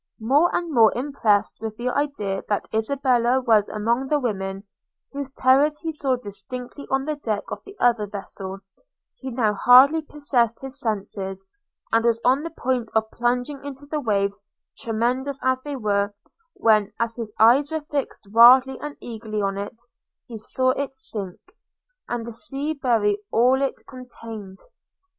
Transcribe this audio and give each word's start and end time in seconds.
More 0.19 0.49
and 0.55 0.73
more 0.73 0.91
impressed 0.97 1.57
with 1.61 1.77
the 1.77 1.89
idea 1.89 2.41
that 2.49 2.67
Isabella 2.73 3.39
was 3.39 3.69
among 3.69 4.07
the 4.07 4.19
women, 4.19 4.63
whose 5.11 5.29
terrors 5.29 5.77
he 5.81 5.91
saw 5.91 6.15
distinctly 6.15 6.87
on 6.89 7.05
the 7.05 7.17
deck 7.17 7.43
of 7.51 7.61
the 7.63 7.77
other 7.79 8.07
vessel, 8.07 8.61
he 9.19 9.29
now 9.29 9.53
hardly 9.53 10.01
possessed 10.01 10.59
his 10.59 10.79
senses, 10.79 11.45
and 11.91 12.03
was 12.03 12.19
on 12.25 12.41
the 12.41 12.49
point 12.49 12.89
of 12.95 13.11
plunging 13.11 13.63
into 13.63 13.85
the 13.85 13.99
waves, 13.99 14.41
tremendous 14.75 15.39
as 15.43 15.61
they 15.61 15.75
were– 15.75 16.15
when, 16.55 16.91
as 16.99 17.17
his 17.17 17.31
eyes 17.39 17.69
were 17.71 17.81
fixed 17.81 18.25
wildly 18.31 18.79
and 18.79 18.97
eagerly 19.01 19.43
on 19.43 19.55
it, 19.55 19.79
he 20.25 20.35
saw 20.35 20.71
it 20.71 20.95
sink, 20.95 21.39
and 22.09 22.25
the 22.25 22.33
sea 22.33 22.73
bury 22.73 23.19
all 23.31 23.61
it 23.61 23.85
contained! 23.87 24.57